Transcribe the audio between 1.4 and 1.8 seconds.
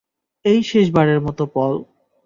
পল।